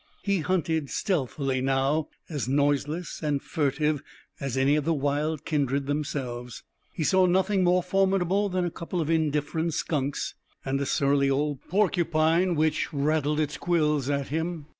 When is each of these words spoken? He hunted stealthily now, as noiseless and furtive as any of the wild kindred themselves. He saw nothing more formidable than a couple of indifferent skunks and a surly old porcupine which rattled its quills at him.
He 0.23 0.39
hunted 0.39 0.89
stealthily 0.89 1.61
now, 1.61 2.07
as 2.27 2.47
noiseless 2.47 3.21
and 3.21 3.39
furtive 3.39 4.01
as 4.39 4.57
any 4.57 4.75
of 4.75 4.83
the 4.83 4.95
wild 4.95 5.45
kindred 5.45 5.85
themselves. 5.85 6.63
He 6.91 7.03
saw 7.03 7.27
nothing 7.27 7.63
more 7.63 7.83
formidable 7.83 8.49
than 8.49 8.65
a 8.65 8.71
couple 8.71 8.99
of 8.99 9.11
indifferent 9.11 9.75
skunks 9.75 10.33
and 10.65 10.81
a 10.81 10.87
surly 10.87 11.29
old 11.29 11.61
porcupine 11.69 12.55
which 12.55 12.91
rattled 12.91 13.39
its 13.39 13.57
quills 13.59 14.09
at 14.09 14.29
him. 14.29 14.65